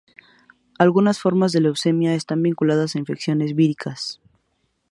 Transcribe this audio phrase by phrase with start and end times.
[0.79, 4.19] Algunas formas de leucemia están vinculadas a infecciones víricas.